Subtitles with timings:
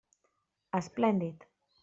[0.79, 1.47] Esplèndid!